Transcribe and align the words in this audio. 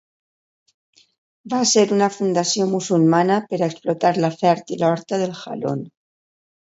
Va 1.53 1.59
ser 1.73 1.83
una 1.97 2.07
fundació 2.15 2.67
musulmana 2.71 3.37
per 3.51 3.59
a 3.61 3.67
explotar 3.73 4.13
la 4.27 4.35
fèrtil 4.41 4.87
horta 4.89 5.21
del 5.25 5.37
Jalón. 5.43 5.85